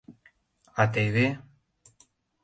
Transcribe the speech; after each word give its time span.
А 0.81 0.85
теве: 0.93 1.27